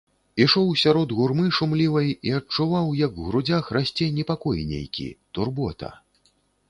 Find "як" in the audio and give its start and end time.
3.01-3.19